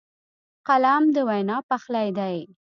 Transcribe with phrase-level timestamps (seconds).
[0.67, 2.37] قلم د وینا پخلی دی